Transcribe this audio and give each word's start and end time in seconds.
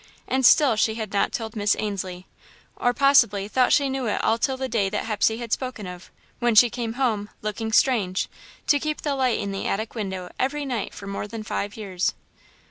And 0.27 0.43
still 0.43 0.75
she 0.75 0.95
had 0.95 1.13
not 1.13 1.31
told 1.31 1.55
Miss 1.55 1.75
Ainslie, 1.77 2.25
or, 2.75 2.91
possibly, 2.91 3.47
thought 3.47 3.71
she 3.71 3.87
knew 3.87 4.07
it 4.07 4.19
all 4.23 4.39
till 4.39 4.57
the 4.57 4.67
day 4.67 4.89
that 4.89 5.05
Hepsey 5.05 5.37
had 5.37 5.51
spoken 5.51 5.85
of; 5.85 6.09
when 6.39 6.55
she 6.55 6.71
came 6.71 6.93
home, 6.93 7.29
looking 7.43 7.71
"strange," 7.71 8.27
to 8.65 8.79
keep 8.79 9.01
the 9.03 9.13
light 9.13 9.37
in 9.37 9.51
the 9.51 9.67
attic 9.67 9.93
window 9.93 10.31
every 10.39 10.65
night 10.65 10.95
for 10.95 11.05
more 11.05 11.27
than 11.27 11.43
five 11.43 11.77
years. 11.77 12.15